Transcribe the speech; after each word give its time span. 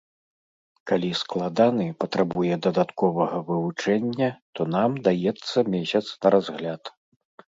Калі 0.91 1.09
складаны, 1.23 1.85
патрабуе 2.03 2.53
дадатковага 2.67 3.37
вывучэння, 3.51 4.29
то 4.57 4.61
нам 4.77 4.97
даецца 5.09 5.57
месяц 5.75 6.05
на 6.21 6.27
разгляд. 6.37 6.83